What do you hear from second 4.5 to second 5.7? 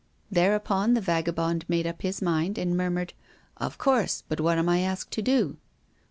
am I asked to do?"